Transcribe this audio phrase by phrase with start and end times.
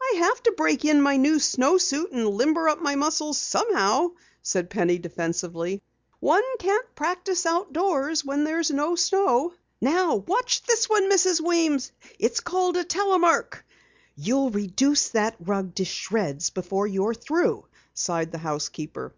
[0.00, 4.70] "I have to break in my new suit and limber up my muscles somehow," said
[4.70, 5.82] Penny defensively.
[6.20, 9.52] "One can't practice outdoors when there's no snow.
[9.80, 11.40] Now watch this one, Mrs.
[11.40, 11.90] Weems.
[12.20, 13.64] It's called a telemark."
[14.14, 19.12] "You'll reduce that rug to shreds before you're through," sighed the housekeeper.